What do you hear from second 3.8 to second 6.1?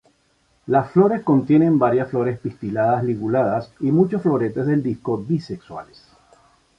muchos floretes del disco bisexuales.